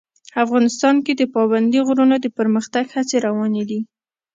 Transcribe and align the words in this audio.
افغانستان 0.43 0.95
کې 1.05 1.13
د 1.15 1.21
پابندي 1.35 1.79
غرونو 1.87 2.15
د 2.21 2.27
پرمختګ 2.37 2.85
هڅې 2.95 3.17
روانې 3.27 3.63
دي. 3.69 3.79